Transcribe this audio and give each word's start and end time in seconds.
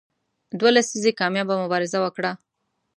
دوه 0.59 0.69
لسیزې 0.77 1.11
کامیابه 1.19 1.55
مبارزه 1.63 1.97
وکړه. 2.01 2.31